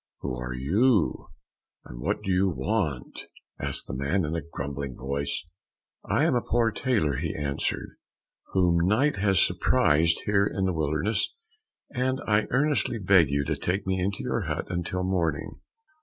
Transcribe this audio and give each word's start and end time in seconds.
"Who 0.21 0.35
are 0.39 0.55
you, 0.55 1.27
and 1.85 1.99
what 1.99 2.23
do 2.23 2.31
you 2.31 2.49
want?" 2.49 3.23
asked 3.59 3.85
the 3.85 3.93
man 3.93 4.25
in 4.25 4.35
a 4.35 4.41
grumbling 4.41 4.95
voice. 4.95 5.45
"I 6.03 6.23
am 6.23 6.33
a 6.33 6.41
poor 6.41 6.71
tailor," 6.71 7.17
he 7.17 7.35
answered, 7.35 7.97
"whom 8.53 8.77
night 8.87 9.17
has 9.17 9.39
surprised 9.39 10.21
here 10.25 10.47
in 10.47 10.65
the 10.65 10.73
wilderness, 10.73 11.35
and 11.93 12.19
I 12.25 12.47
earnestly 12.49 12.97
beg 12.97 13.29
you 13.29 13.45
to 13.45 13.55
take 13.55 13.85
me 13.85 13.99
into 13.99 14.23
your 14.23 14.45
hut 14.45 14.65
until 14.71 15.03
morning." 15.03 15.61